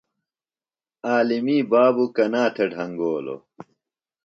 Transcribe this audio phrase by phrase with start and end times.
[1.09, 3.41] عالمی بابوۡ کنا تھےۡ ڈھنگولوۡ؟